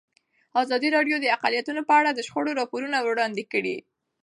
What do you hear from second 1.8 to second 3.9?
په اړه د شخړو راپورونه وړاندې کړي.